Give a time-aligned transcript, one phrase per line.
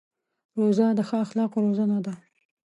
[0.59, 2.13] روژه د ښو اخلاقو روزنه ده.